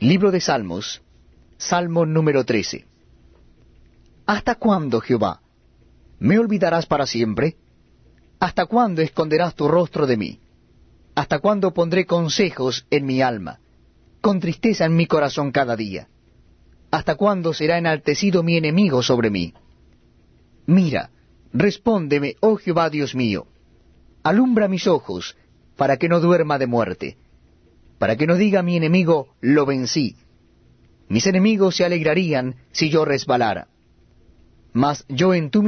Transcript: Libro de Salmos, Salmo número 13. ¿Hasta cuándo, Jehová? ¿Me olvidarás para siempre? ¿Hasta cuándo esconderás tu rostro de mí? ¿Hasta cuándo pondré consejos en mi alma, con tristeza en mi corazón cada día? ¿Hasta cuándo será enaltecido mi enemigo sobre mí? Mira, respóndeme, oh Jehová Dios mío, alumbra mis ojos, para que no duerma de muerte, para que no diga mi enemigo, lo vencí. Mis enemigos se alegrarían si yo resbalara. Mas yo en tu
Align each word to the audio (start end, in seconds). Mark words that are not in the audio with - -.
Libro 0.00 0.30
de 0.30 0.40
Salmos, 0.40 1.02
Salmo 1.56 2.06
número 2.06 2.44
13. 2.44 2.86
¿Hasta 4.26 4.54
cuándo, 4.54 5.00
Jehová? 5.00 5.40
¿Me 6.20 6.38
olvidarás 6.38 6.86
para 6.86 7.04
siempre? 7.04 7.56
¿Hasta 8.38 8.66
cuándo 8.66 9.02
esconderás 9.02 9.56
tu 9.56 9.66
rostro 9.66 10.06
de 10.06 10.16
mí? 10.16 10.40
¿Hasta 11.16 11.40
cuándo 11.40 11.74
pondré 11.74 12.06
consejos 12.06 12.86
en 12.90 13.06
mi 13.06 13.22
alma, 13.22 13.58
con 14.20 14.38
tristeza 14.38 14.84
en 14.84 14.94
mi 14.94 15.06
corazón 15.08 15.50
cada 15.50 15.74
día? 15.74 16.06
¿Hasta 16.92 17.16
cuándo 17.16 17.52
será 17.52 17.76
enaltecido 17.76 18.44
mi 18.44 18.56
enemigo 18.56 19.02
sobre 19.02 19.30
mí? 19.30 19.52
Mira, 20.66 21.10
respóndeme, 21.52 22.36
oh 22.38 22.54
Jehová 22.54 22.88
Dios 22.88 23.16
mío, 23.16 23.48
alumbra 24.22 24.68
mis 24.68 24.86
ojos, 24.86 25.36
para 25.76 25.96
que 25.96 26.08
no 26.08 26.20
duerma 26.20 26.56
de 26.56 26.68
muerte, 26.68 27.16
para 27.98 28.16
que 28.16 28.26
no 28.26 28.36
diga 28.36 28.62
mi 28.62 28.76
enemigo, 28.76 29.34
lo 29.40 29.66
vencí. 29.66 30.16
Mis 31.08 31.26
enemigos 31.26 31.76
se 31.76 31.84
alegrarían 31.84 32.56
si 32.70 32.90
yo 32.90 33.04
resbalara. 33.04 33.68
Mas 34.72 35.04
yo 35.08 35.34
en 35.34 35.50
tu 35.50 35.62